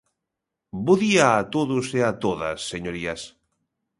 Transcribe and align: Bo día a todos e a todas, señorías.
Bo 0.85 0.93
día 1.05 1.27
a 1.39 1.47
todos 1.55 1.85
e 1.99 2.01
a 2.09 2.13
todas, 2.25 2.57
señorías. 2.71 3.21